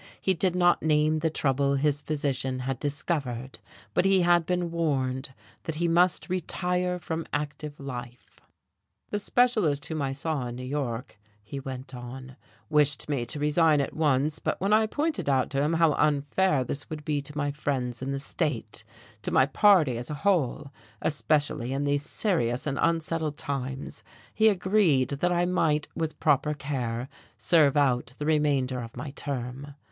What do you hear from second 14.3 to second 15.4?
but when I pointed